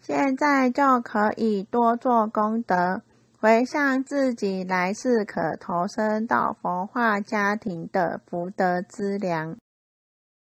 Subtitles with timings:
[0.00, 3.02] 现在就可以多做功德，
[3.38, 9.56] 回向自己来世可投生到佛化家庭的福德资粮。